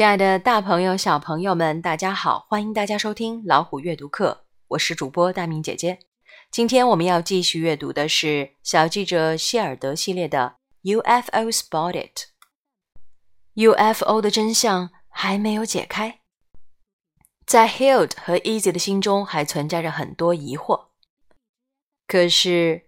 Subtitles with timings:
[0.00, 2.46] 亲爱的大朋友、小朋友们，大家好！
[2.48, 5.98] 欢迎大家收听老虎阅读课，我是主播大明姐姐。
[6.50, 10.56] 今天我们要继续阅读的是小记者希尔德系列的
[11.02, 12.12] 《UFO Spotted》。
[13.56, 16.20] UFO 的真相还没有解开，
[17.44, 20.86] 在 Hild 和 Easy 的心中还存在着很多疑惑。
[22.06, 22.86] 可是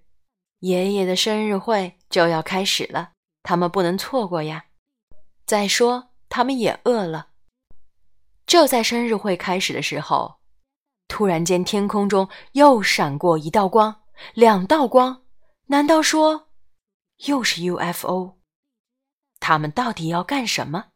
[0.61, 3.11] 爷爷的生日会就要开始了，
[3.43, 4.65] 他们不能错过呀！
[5.45, 6.12] 再说。
[6.33, 7.29] 他们也饿了。
[8.47, 10.37] 就在生日会开始的时候，
[11.07, 15.25] 突然间天空中又闪过一道光，两道光，
[15.67, 16.49] 难道说
[17.27, 18.39] 又是 UFO？
[19.41, 20.87] 他们到底要干什么？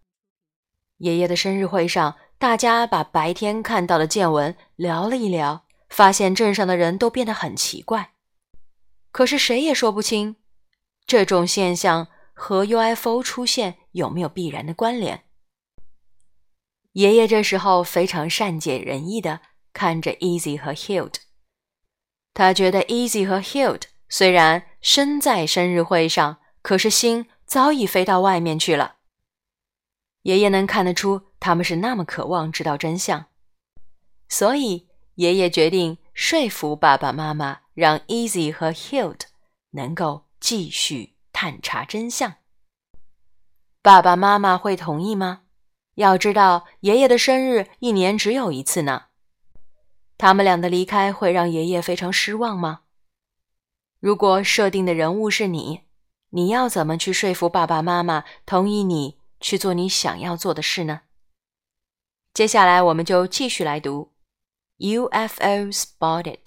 [0.96, 8.14] 爷爷的生日会上，大家把白天看到的见闻聊了一聊，发现镇上的人都变得很奇怪。
[9.12, 10.36] 可是谁也说不清
[11.06, 15.24] 这种现象和 UFO 出现有没有必然的关联。
[16.96, 19.42] 爷爷这时候非常善解人意的
[19.74, 21.16] 看着 Easy 和 Hild，
[22.32, 28.96] 他觉得 Easy 和 Hild 虽然身在生日会上，可是心早已飞到外面去了。
[30.22, 33.26] 爷爷能看得出他们是那么渴望知道真相，
[34.30, 39.20] 所以爷爷决定说服爸爸妈妈，让 Easy 和 Hild
[39.72, 42.36] 能够继续探查真相。
[43.82, 45.42] 爸爸妈妈会同意吗？
[45.96, 49.06] 要知道，爷爷的生日一年只有一次呢。
[50.16, 52.82] 他们俩的离开会让爷爷非常失望吗？
[53.98, 55.82] 如果设定的人物是你，
[56.30, 61.02] 你要怎么去说服爸爸妈妈同意你去做你想要做的事呢？
[62.32, 64.12] 接下来，我们就继续来读
[65.08, 66.42] 《UFO Spotted》。